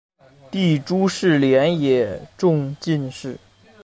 [0.49, 3.37] 弟朱士廉也中进士。